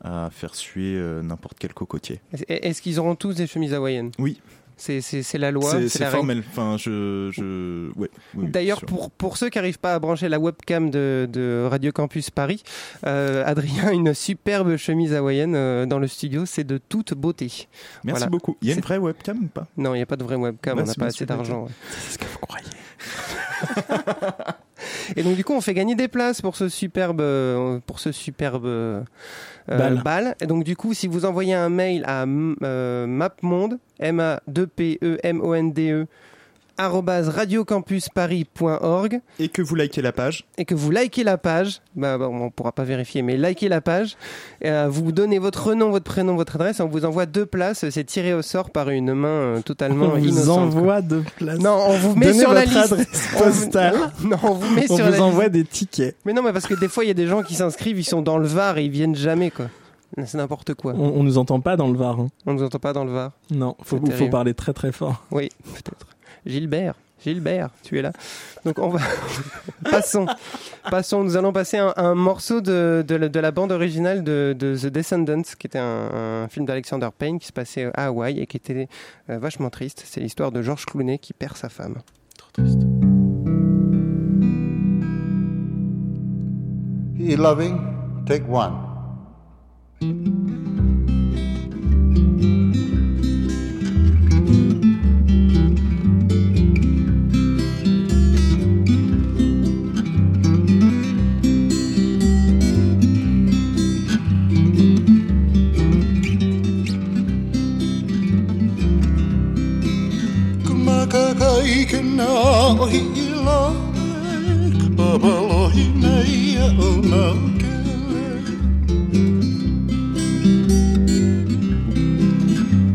[0.03, 2.19] à faire suer euh, n'importe quel cocotier.
[2.33, 4.11] Est- Est-ce qu'ils auront tous des chemises hawaïennes?
[4.17, 4.39] Oui.
[4.81, 5.71] C'est la loi.
[5.87, 6.15] C'est règle.
[6.17, 6.43] formel.
[6.49, 8.09] Enfin, je, je, ouais.
[8.35, 11.91] oui, D'ailleurs, pour, pour ceux qui n'arrivent pas à brancher la webcam de, de Radio
[11.91, 12.63] Campus Paris,
[13.05, 16.45] euh, Adrien a une superbe chemise hawaïenne euh, dans le studio.
[16.45, 17.67] C'est de toute beauté.
[18.03, 18.25] Merci Voilà.
[18.27, 18.57] beaucoup.
[18.61, 19.67] Il y a une vraie webcam ou pas?
[19.77, 20.75] Non, il n'y a pas de vraie webcam.
[20.77, 21.67] Bah, on n'a pas assez d'argent.
[21.91, 22.65] C'est ce que vous croyez.
[25.15, 28.11] Et donc du coup, on fait gagner des places pour ce superbe, euh, pour ce
[28.11, 29.01] superbe euh,
[29.67, 30.01] Bal.
[30.03, 30.35] bal.
[30.41, 34.67] Et donc du coup, si vous envoyez un mail à euh, mapmonde, m a 2
[34.67, 36.07] p e m o n d e
[36.89, 40.45] radiocampusparis.org Et que vous likez la page.
[40.57, 43.81] et que vous likez la page, bah, bah, on pourra pas vérifier, mais likez la
[43.81, 44.17] page,
[44.65, 48.03] euh, vous donnez votre nom, votre prénom, votre adresse, on vous envoie deux places, c'est
[48.03, 50.71] tiré au sort par une main euh, totalement On vous innocente.
[50.71, 50.79] quoi.
[50.79, 51.59] envoie deux places.
[51.59, 52.77] Non, on vous met Donnez sur la liste.
[52.77, 53.95] adresse On vous- postale.
[54.23, 55.53] Non, on vous met On sur vous la envoie liste.
[55.53, 56.15] des tickets.
[56.25, 58.03] Mais non, mais parce que des fois, il y a des gens qui s'inscrivent, ils
[58.03, 59.65] sont dans le Var et ils viennent jamais, quoi.
[60.25, 60.93] C'est n'importe quoi.
[60.97, 62.19] On, on nous entend pas dans le Var.
[62.19, 62.27] hein.
[62.45, 63.31] On nous entend pas dans le Var.
[63.49, 65.23] Non, faut, faut parler très très fort.
[65.31, 66.05] Oui, peut-être.
[66.45, 68.11] Gilbert, Gilbert, tu es là.
[68.65, 68.99] Donc on va
[69.91, 70.25] passons,
[70.89, 71.23] passons.
[71.23, 74.75] Nous allons passer un, un morceau de, de, la, de la bande originale de, de
[74.75, 78.47] The Descendants, qui était un, un film d'Alexander Payne qui se passait à Hawaï et
[78.47, 78.87] qui était
[79.29, 80.03] euh, vachement triste.
[80.05, 81.97] C'est l'histoire de George Clooney qui perd sa femme.
[87.17, 87.77] He loving,
[88.25, 88.91] take one.
[112.21, 118.47] אלוהי אלוהיק, בבלוהי נאו נאוקלק.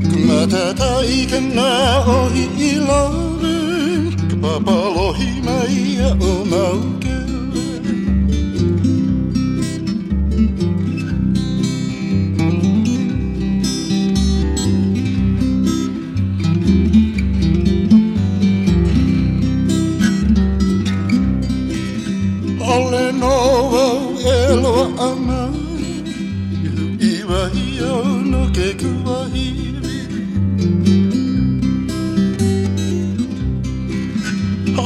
[0.02, 6.95] גמתתאי כנאו אלוהיק, בבלוהי נאו נאוקלק.
[23.22, 23.84] novo
[24.34, 25.40] e loa ana
[27.10, 27.66] I wahi
[28.30, 29.46] no ke ku wahi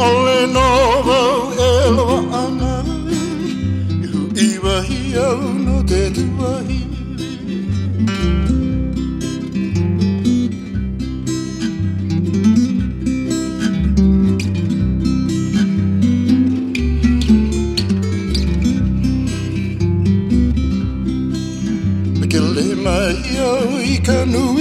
[0.09, 1.21] Ole novo
[1.69, 2.75] e loa ana
[4.47, 5.03] I wahi
[5.65, 6.70] no te tuai.
[24.09, 24.60] Au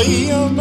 [0.00, 0.59] Maria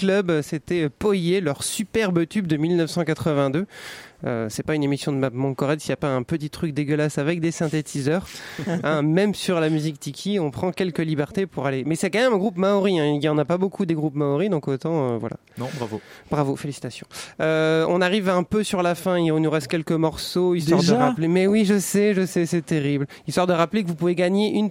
[0.00, 3.66] Club, c'était Poye, leur superbe tube de 1982.
[4.24, 6.48] Euh, c'est pas une émission de Map Mon Correct s'il n'y a pas un petit
[6.48, 8.26] truc dégueulasse avec des synthétiseurs.
[8.82, 11.84] Hein, même sur la musique tiki, on prend quelques libertés pour aller.
[11.84, 12.98] Mais c'est quand même un groupe maori.
[12.98, 13.04] hein.
[13.14, 15.36] Il y en a pas beaucoup des groupes maori, donc autant euh, voilà.
[15.58, 16.00] Non, bravo.
[16.30, 17.06] Bravo, félicitations.
[17.42, 19.18] Euh, on arrive un peu sur la fin.
[19.18, 20.94] Il nous reste quelques morceaux histoire Déjà?
[20.96, 21.28] de rappeler.
[21.28, 23.06] Mais oui, je sais, je sais, c'est terrible.
[23.26, 24.70] Histoire de rappeler que vous pouvez gagner une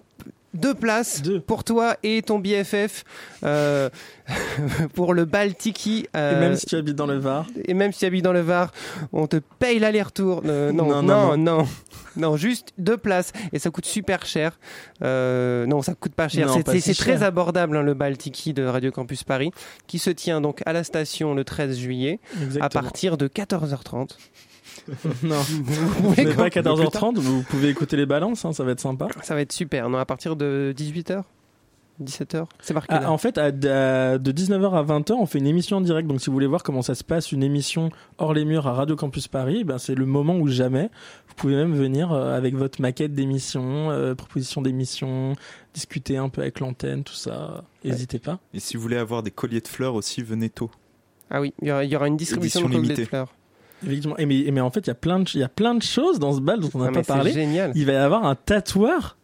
[0.56, 3.04] deux places pour toi et ton BFF
[3.44, 3.90] euh,
[4.94, 6.08] pour le bal tiki.
[6.16, 7.46] euh, Et même si tu habites dans le Var.
[7.66, 8.72] et même si tu habites dans le Var,
[9.14, 10.42] on te paye l'aller-retour.
[10.46, 11.68] Euh, non, non, Non, non, non, non,
[12.18, 14.60] Non, juste deux places et ça coûte super cher.
[15.04, 16.50] Euh, non, ça coûte pas cher.
[16.52, 19.52] C'est- si très abordable hein, le bal tiki de Radio Campus Paris,
[19.88, 22.20] qui se tient donc à la station le 13 juillet
[22.62, 24.18] à partir de 14h30.
[25.24, 28.80] non, Vous n'est pas pouvez 14h30, vous pouvez écouter les balances, hein, ça va être
[28.80, 29.08] sympa.
[29.24, 29.90] Ça va être super.
[29.90, 31.24] Non, à partir de 18h
[32.02, 35.48] 17h C'est marqué Ah, en fait, à- à- de 19h à 20h, on fait une
[35.48, 36.08] émission en direct.
[36.08, 38.74] Donc, si vous voulez voir comment ça se passe, une émission hors les murs à
[38.74, 40.90] Radio Campus Paris, ben, c'est le moment où jamais.
[41.28, 45.34] Vous pouvez même venir euh, avec votre maquette d'émission, euh, proposition d'émission,
[45.74, 47.64] discuter un peu avec l'antenne, tout ça.
[47.84, 48.40] N'hésitez pas.
[48.54, 50.72] Et si vous voulez avoir des colliers de fleurs aussi, venez tôt.
[51.30, 53.06] Ah oui, il y aura, il y aura une distribution Édition de colliers de limitée.
[53.10, 53.34] fleurs.
[53.86, 54.18] Effectivement.
[54.18, 55.74] Et mais, et mais en fait, il y a plein de, il y a plein
[55.76, 57.32] de choses dans ce bal dont on n'a Ah, pas parlé.
[57.32, 57.72] génial.
[57.76, 59.16] Il va y avoir un tatoueur.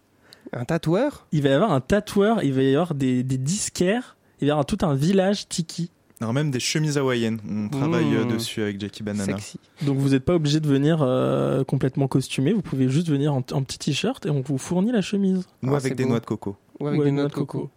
[0.55, 1.27] Un tatoueur?
[1.31, 2.43] Il va y avoir un tatoueur.
[2.43, 4.17] Il va y avoir des, des disquaires.
[4.41, 5.91] Il va y avoir tout un village tiki.
[6.21, 7.39] Alors même des chemises hawaïennes.
[7.49, 8.31] On travaille euh, Mmh.
[8.33, 9.35] dessus avec Jackie Banana.
[9.81, 12.53] Donc vous n'êtes pas obligé de venir euh, complètement costumé.
[12.53, 15.45] Vous pouvez juste venir en, en petit t-shirt et on vous fournit la chemise.
[15.61, 16.11] Ou Ah, avec des beau.
[16.11, 16.55] noix de coco.
[16.79, 17.59] Ou avec des noix noix de coco.
[17.59, 17.69] coco.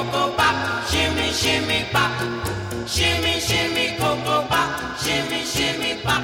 [0.00, 2.88] Shimmy, cocoa pop, shimmy, shimmy pop.
[2.88, 6.22] Shimmy, shimmy, cocoa pop, shimmy, shimmy pop.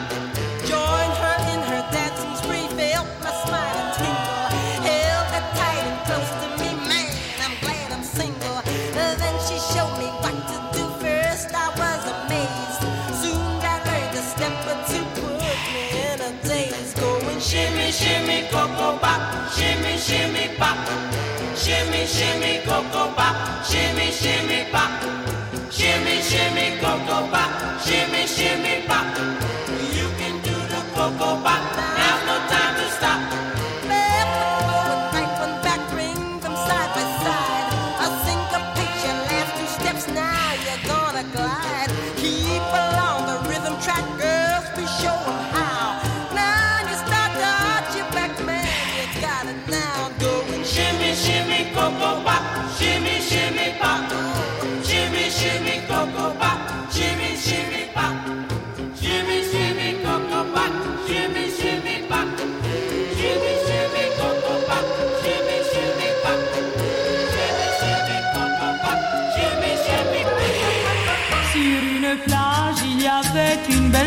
[0.65, 4.47] Join her in her dancing spree, felt my smile and twinkle.
[4.83, 7.13] Held her tight and close to me, man,
[7.45, 8.63] I'm glad I'm single.
[8.95, 12.81] Then she showed me what to do first, I was amazed.
[13.21, 15.37] Soon I learned a step or two, put
[15.73, 16.95] me in a daze.
[16.95, 21.16] Going shimmy, shimmy, cocoa pop, shimmy, shimmy pop.
[22.07, 25.03] Shimmy, coco pop, shimmy, shimmy pop.
[25.73, 29.07] Shimmy, shimmy, coco pop, shimmy, shimmy pop.
[29.93, 31.63] You can do the cocoa pop,
[31.99, 32.86] now's no time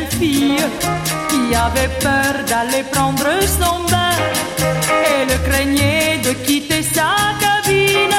[0.10, 0.64] fille
[1.30, 3.28] qui avait peur d'aller prendre
[3.60, 4.16] son bain.
[5.14, 7.10] Elle craignait de quitter sa
[7.44, 8.18] cabine.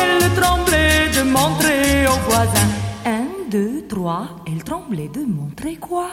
[0.00, 2.72] Elle tremblait de montrer aux voisins.
[3.06, 6.08] Un, deux, trois, elle tremblait de montrer quoi?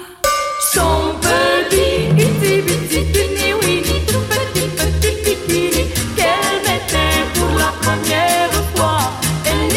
[0.74, 5.84] Son petit itsy bitsy tini winny, tout petit petit bikini
[6.16, 9.00] qu'elle mettait pour la première fois?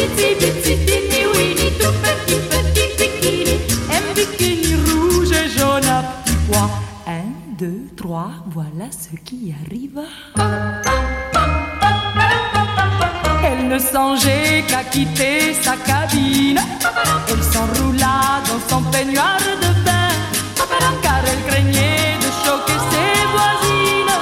[0.03, 3.55] Itsy bitsy tini tout petit petit bikini,
[3.91, 4.54] un bikini
[8.47, 10.01] voilà ce qui arriva.
[13.43, 16.59] Elle ne songeait qu'à quitter sa cabine.
[17.27, 20.09] Elle s'enroula dans son peignoir de bain.
[21.01, 24.15] Car elle craignait de choquer ses voisines.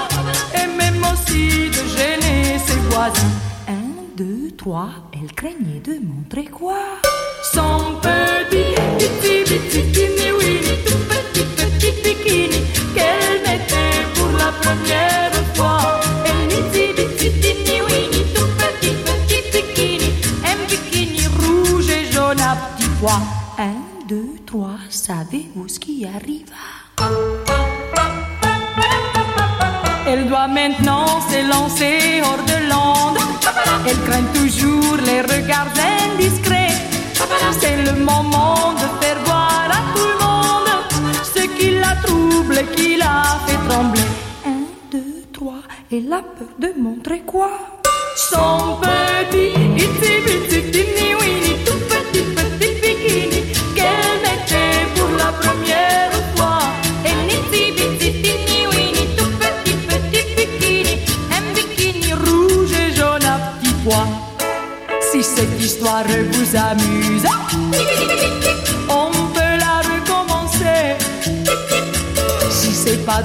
[0.56, 3.36] Et même aussi de gêner ses voisins.
[3.68, 7.03] Un, deux, trois, elle craignait de montrer quoi?
[31.54, 33.20] S'élancer hors de l'onde.
[33.88, 35.68] Elle craint toujours les regards
[36.04, 36.76] indiscrets.
[37.60, 40.70] C'est le moment de faire voir à tout le monde
[41.24, 44.02] ce qui la trouble et qui la fait trembler.
[44.46, 46.93] Un, deux, trois, elle a peur de montrer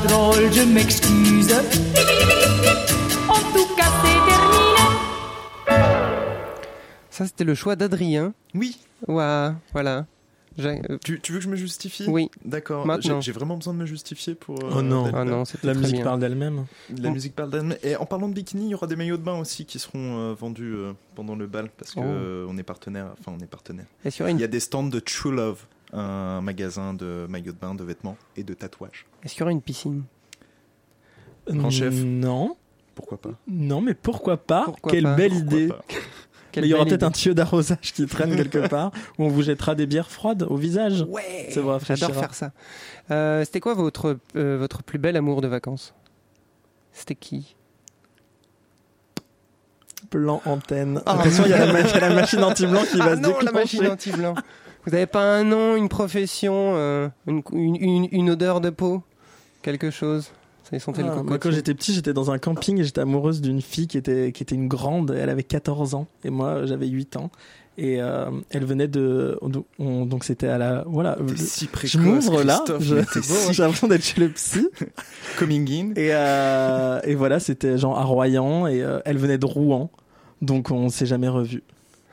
[0.09, 1.53] drôle, je m'excuse.
[3.29, 4.77] En tout cas, c'est terminé.
[7.11, 8.33] Ça, c'était le choix d'Adrien.
[8.55, 8.79] Oui.
[9.07, 10.07] Ouah, voilà.
[10.61, 12.07] Euh, Tu, tu veux que je me justifie?
[12.09, 12.31] Oui.
[12.45, 12.85] D'accord.
[12.85, 13.21] Maintenant.
[13.21, 14.57] J'ai vraiment besoin de me justifier pour.
[14.65, 15.09] euh, Oh non.
[15.15, 16.05] Ah non, La très musique bien.
[16.05, 16.67] parle d'elle-même.
[17.01, 17.79] La musique parle d'elle.
[17.85, 20.19] Et en parlant de bikini, il y aura des maillots de bain aussi qui seront
[20.19, 22.03] euh, vendus euh, pendant le bal parce que Oh.
[22.05, 23.07] euh, on est partenaire.
[23.21, 23.85] Enfin, on est partenaire.
[24.05, 25.61] Il une, y a des stands de True Love,
[25.93, 29.07] un magasin de maillots de bain, de vêtements et de tatouages.
[29.23, 30.05] est-ce qu'il y aura une piscine?
[31.49, 31.95] Grand chef?
[31.95, 32.57] Non.
[32.95, 33.31] Pourquoi pas?
[33.47, 34.65] Non, mais pourquoi pas?
[34.65, 35.15] Pourquoi Quelle pas?
[35.15, 35.69] belle Pourquoi idée.
[35.69, 35.85] pas?
[36.51, 39.29] Quelle mais il y aura peut-être un tuyau d'arrosage qui traîne quelque part où on
[39.29, 41.03] vous jettera des bières froides au visage.
[41.09, 42.09] Ouais, vous rafraîchira.
[42.09, 42.53] j'adore faire ça.
[43.11, 45.95] Euh, c'était quoi votre, euh, votre plus bel amour de vacances?
[46.93, 47.55] C'était qui?
[50.11, 51.03] Plan antenne.
[51.07, 51.21] Ah.
[51.21, 53.17] Attention, il y, a la ma- il y a la machine anti-blanc qui va Ah
[53.17, 53.53] se non, la déclencher.
[53.53, 54.35] machine anti-blanc.
[54.89, 59.03] Vous n'avez pas un nom, une profession, euh, une, une, une- une odeur de peau
[59.63, 60.31] Quelque chose?
[60.71, 63.01] Ça y sentait le Ah, moi, quand j'étais petit, j'étais dans un camping et j'étais
[63.01, 65.11] amoureuse d'une fille qui était, qui était une grande.
[65.19, 67.31] Elle avait 14 ans et moi, j'avais 8 ans.
[67.81, 69.39] Et euh, elle venait de.
[69.79, 70.85] on- donc c'était à la.
[70.87, 71.17] Voilà.
[71.21, 72.65] Le- si précoce, je m'ouvre là.
[72.81, 74.69] J'ai l'impression d'être chez le psy.
[75.39, 75.91] Coming in.
[75.93, 79.91] Et, euh, et voilà, c'était genre à Royan et euh, elle venait de Rouen.
[80.43, 81.63] Donc on s'est jamais revus.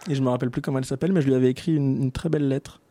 [0.09, 2.11] Et je me rappelle plus comment elle s'appelle, mais je lui avais écrit une, une
[2.11, 2.81] très belle lettre.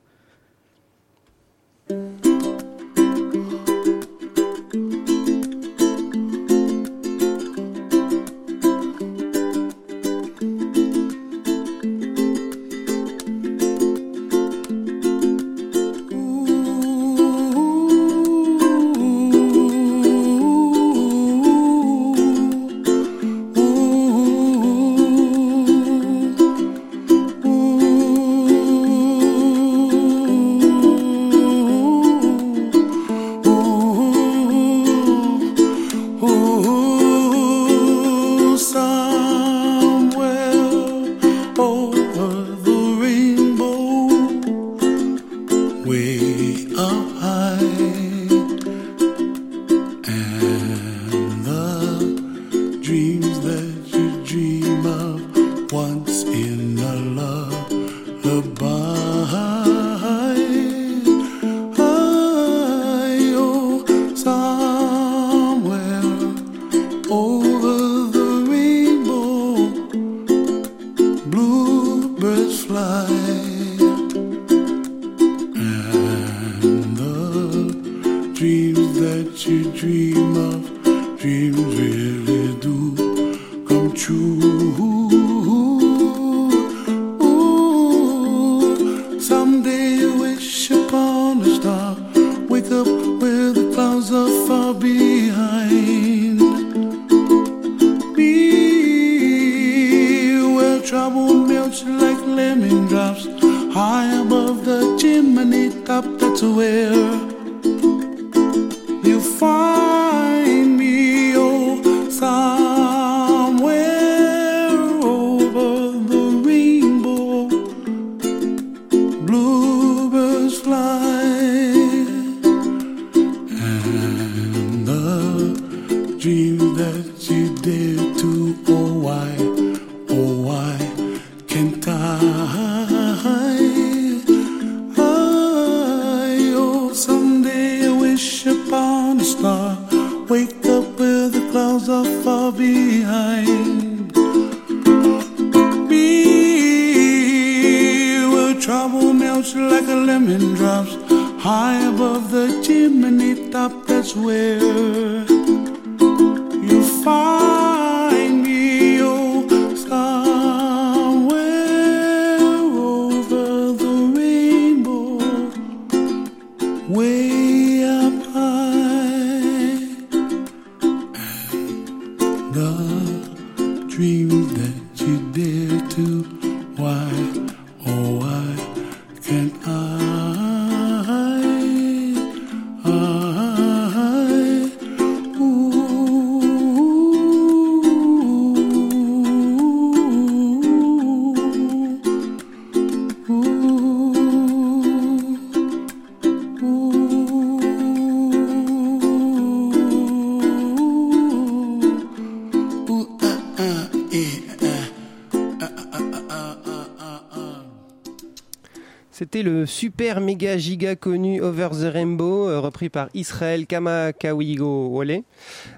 [209.45, 215.21] Le super méga giga connu Over the Rainbow, euh, repris par Israël Kamakawigo Wole,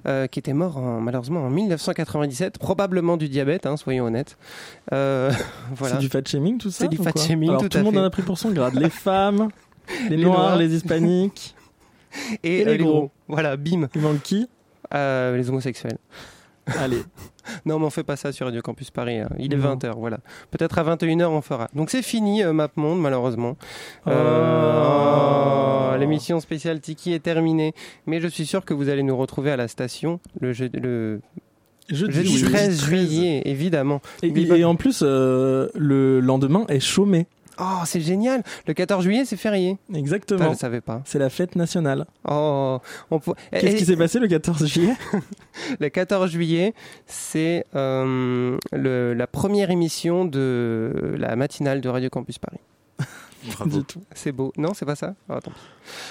[0.06, 4.38] euh, qui était mort en- malheureusement en 1997, probablement du diabète, hein, soyons honnêtes.
[4.92, 5.30] Euh,
[5.74, 5.96] voilà.
[5.96, 7.78] C'est du fat shaming tout ça C'est du ou fat quoi shaming, Alors, tout tout
[7.78, 8.74] le monde en a pris pour son grade.
[8.74, 9.48] Les femmes,
[10.08, 10.56] les, Les noirs, noirs.
[10.56, 11.54] les hispaniques.
[12.42, 13.10] Et, Et les gros.
[13.28, 13.88] Voilà, bim.
[13.94, 14.48] Il manque qui?
[14.92, 15.98] Les homosexuels.
[16.78, 17.02] Allez.
[17.64, 19.18] Non, mais on fait pas ça sur Radio Campus Paris.
[19.20, 19.28] hein.
[19.38, 19.76] Il est Non.
[19.76, 20.18] 20h, voilà.
[20.50, 21.68] Peut-être à 21h, on fera.
[21.74, 23.56] Donc c'est fini, euh, MapMonde, malheureusement.
[24.06, 24.10] Oh.
[24.10, 27.72] Euh, L'émission spéciale Tiki est terminée.
[28.06, 31.20] Mais je suis sûr que vous allez nous retrouver à la station le, jeu- le
[31.88, 32.50] Jeudi, jeudi oui.
[32.50, 32.84] 13 13.
[32.84, 34.00] juillet, évidemment.
[34.22, 37.26] Et, en plus, euh, le lendemain est chômé.
[37.58, 39.78] Oh, c'est génial Le 14 juillet, c'est férié.
[39.94, 40.40] Exactement.
[40.40, 41.02] Putain, je savais pas.
[41.04, 42.06] C'est la fête nationale.
[42.28, 42.78] Oh,
[43.10, 44.94] on peut- Qu'est-ce qui s'est passé le 14 juillet?
[45.80, 46.74] Le 14 juillet,
[47.06, 52.60] c'est euh, la première émission de la matinale de Radio Campus Paris.
[54.14, 54.52] C'est beau.
[54.56, 55.14] Non, c'est pas ça?
[55.28, 55.38] Ah.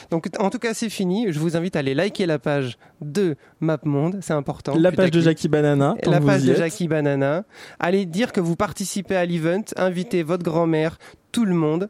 [0.09, 1.31] Donc, en tout cas, c'est fini.
[1.33, 4.19] Je vous invite à aller liker la page de MapMonde.
[4.21, 4.75] C'est important.
[4.77, 5.19] La page de.
[5.21, 5.95] Jackie Banana.
[6.05, 6.53] La page de.
[6.55, 7.43] Jackie Banana.
[7.79, 9.63] Allez dire que vous participez à l'event.
[9.75, 10.97] Invitez votre grand-mère,
[11.35, 11.89] tout le monde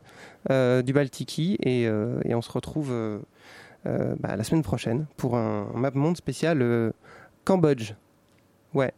[0.49, 1.57] euh, du Baltiki.
[1.61, 3.19] Et, euh, et on se retrouve euh,
[4.19, 6.91] bah, la semaine prochaine pour un, un MapMonde spécial
[7.43, 7.93] Cambodge.
[8.73, 8.91] Ouais,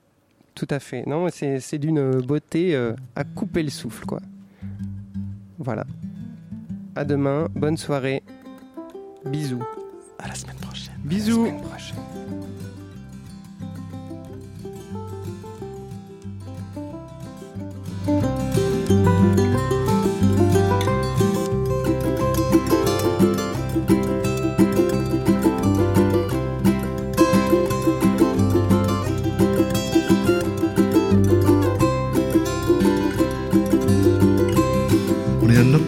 [0.56, 1.06] tout à fait.
[1.06, 2.78] Non, c'est d'une beauté
[3.18, 4.22] à couper le souffle, quoi.
[5.60, 5.84] Voilà.
[6.95, 7.50] À demain.
[7.54, 8.24] Bonne soirée.
[9.26, 9.64] Bisous.
[10.18, 10.95] À la semaine prochaine.
[11.04, 11.52] Bisous.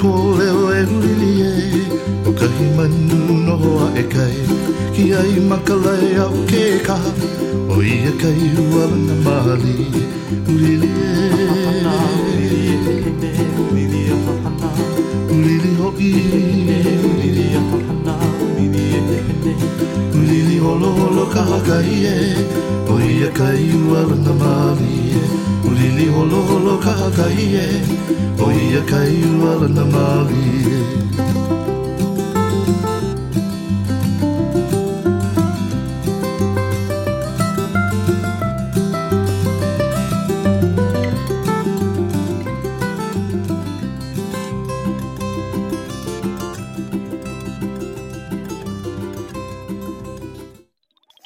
[0.01, 1.53] Ko leo e hurili e
[2.29, 4.37] O kahi manu no hoa e kai.
[4.95, 7.11] Ki ai makalai au ke kaha
[7.73, 9.75] O ia kai huala na mali
[10.47, 11.19] Hurili e.
[15.29, 16.11] Hurili ho i
[20.13, 22.17] Hurili holo holo kaha kai e
[22.87, 25.21] O ia kai huala na mali e
[25.67, 27.47] O lili holo holo ka ka e
[28.43, 30.45] O ia kai ua lana mali.
[30.95, 30.98] e